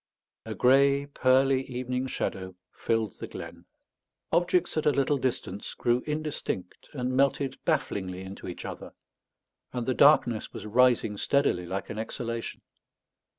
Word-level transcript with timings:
A 0.47 0.55
grey 0.55 1.05
pearly 1.05 1.61
evening 1.69 2.07
shadow 2.07 2.55
filled 2.73 3.19
the 3.19 3.27
glen; 3.27 3.65
objects 4.31 4.75
at 4.75 4.87
a 4.87 4.91
little 4.91 5.19
distance 5.19 5.75
grew 5.75 6.01
indistinct 6.07 6.89
and 6.93 7.15
melted 7.15 7.59
bafflingly 7.65 8.21
into 8.21 8.47
each 8.47 8.65
other; 8.65 8.93
and 9.73 9.85
the 9.85 9.93
darkness 9.93 10.51
was 10.51 10.65
rising 10.65 11.17
steadily 11.17 11.67
like 11.67 11.91
an 11.91 11.99
exhalation. 11.99 12.63